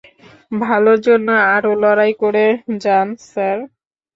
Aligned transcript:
ভালোর 0.61 0.97
জন্য 1.07 1.27
আরো 1.55 1.71
লড়াই 1.83 2.13
করে 2.21 2.45
যান, 2.83 3.07
স্যার। 3.29 3.57